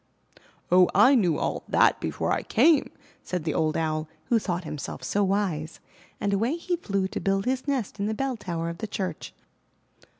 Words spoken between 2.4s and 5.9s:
came," said the old Owl, who thought himself so wise,